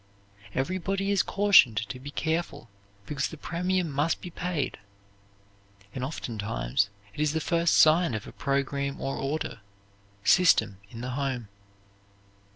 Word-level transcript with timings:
Everybody 0.55 1.11
is 1.11 1.21
cautioned 1.21 1.77
to 1.89 1.99
be 1.99 2.09
careful 2.09 2.71
because 3.05 3.27
the 3.27 3.37
premium 3.37 3.91
must 3.91 4.19
be 4.19 4.31
paid. 4.31 4.79
And 5.93 6.03
oftentimes 6.03 6.89
it 7.13 7.19
is 7.19 7.33
the 7.33 7.39
first 7.39 7.75
sign 7.77 8.15
of 8.15 8.25
a 8.25 8.31
program 8.31 8.99
or 8.99 9.15
order, 9.15 9.59
system 10.23 10.79
in 10.89 11.01
the 11.01 11.11
home. 11.11 11.49